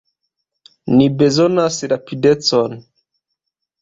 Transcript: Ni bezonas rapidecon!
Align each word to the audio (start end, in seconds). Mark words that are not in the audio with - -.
Ni 0.95 1.09
bezonas 1.19 1.77
rapidecon! 1.93 2.75